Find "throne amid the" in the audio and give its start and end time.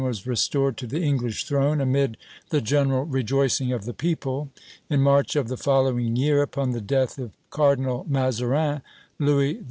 1.45-2.59